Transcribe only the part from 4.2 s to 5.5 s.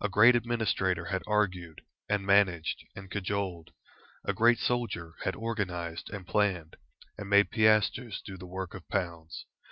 a great soldier had